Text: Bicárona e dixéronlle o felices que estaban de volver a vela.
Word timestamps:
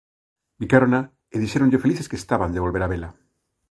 Bicárona 0.61 1.01
e 1.33 1.35
dixéronlle 1.43 1.79
o 1.79 1.83
felices 1.85 2.09
que 2.09 2.19
estaban 2.21 2.53
de 2.53 2.63
volver 2.65 2.83
a 2.83 2.91
vela. 2.93 3.09